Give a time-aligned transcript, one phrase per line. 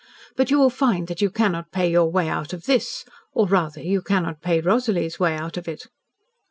[0.35, 3.81] But you will find that you cannot pay your way out of this or rather
[3.83, 5.85] you cannot pay Rosalie's way out of it."